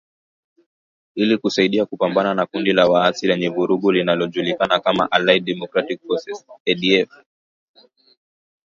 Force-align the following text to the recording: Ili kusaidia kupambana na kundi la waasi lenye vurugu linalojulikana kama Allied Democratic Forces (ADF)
Ili 1.15 1.37
kusaidia 1.37 1.85
kupambana 1.85 2.33
na 2.33 2.45
kundi 2.45 2.73
la 2.73 2.85
waasi 2.87 3.27
lenye 3.27 3.49
vurugu 3.49 3.91
linalojulikana 3.91 4.79
kama 4.79 5.11
Allied 5.11 5.43
Democratic 5.45 6.01
Forces 6.07 6.45
(ADF) 6.67 7.09